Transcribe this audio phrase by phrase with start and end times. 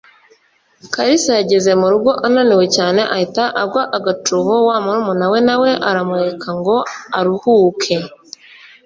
[0.93, 6.49] Kalisa yageze mu rugo yananiwe cyane ahita agwa agacuho wa murumuna we na we aramureka
[6.59, 6.75] ngo
[7.17, 7.95] aruhuke